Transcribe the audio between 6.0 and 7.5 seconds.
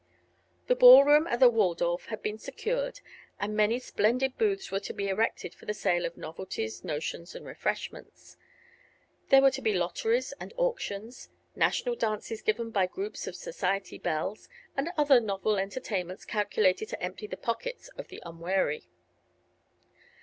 of novelties, notions and